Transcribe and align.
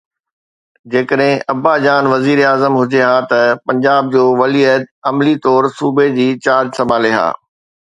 جيڪڏهن 0.93 1.43
ابا 1.53 1.73
جان 1.83 2.03
وزير 2.13 2.37
اعظم 2.53 2.73
هجي 2.81 3.01
ها 3.09 3.15
ته 3.35 3.39
پنجاب 3.69 4.03
جو 4.17 4.23
ولي 4.41 4.61
عهد 4.71 4.83
عملي 5.13 5.35
طور 5.47 5.63
صوبي 5.77 6.09
جي 6.19 6.29
چارج 6.49 6.69
سنڀالي 6.81 7.11
ها. 7.21 7.27